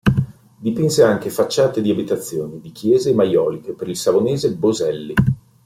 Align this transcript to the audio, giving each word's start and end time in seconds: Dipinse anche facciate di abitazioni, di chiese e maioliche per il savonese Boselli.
Dipinse 0.57 1.03
anche 1.03 1.29
facciate 1.29 1.79
di 1.79 1.91
abitazioni, 1.91 2.59
di 2.59 2.71
chiese 2.71 3.11
e 3.11 3.13
maioliche 3.13 3.73
per 3.73 3.87
il 3.87 3.95
savonese 3.95 4.55
Boselli. 4.55 5.13